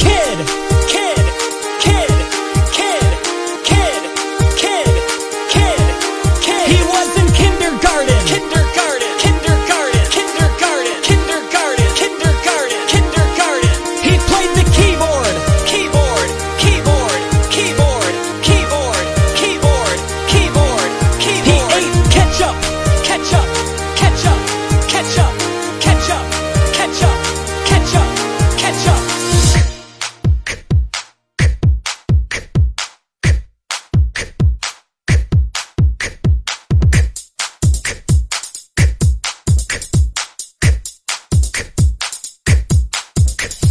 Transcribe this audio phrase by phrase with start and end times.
[0.00, 0.59] kid.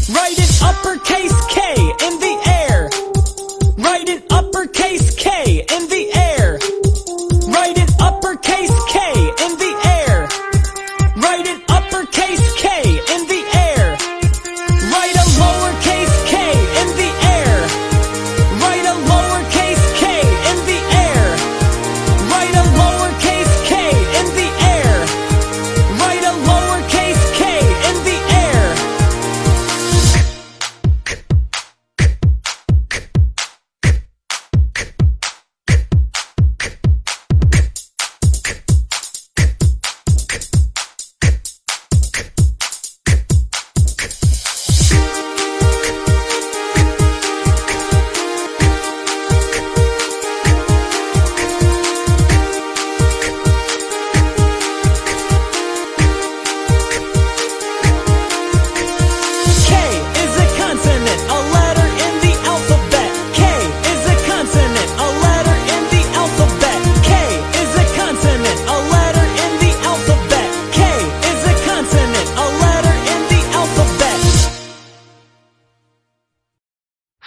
[0.10, 1.60] Write it uppercase K
[2.08, 2.29] in the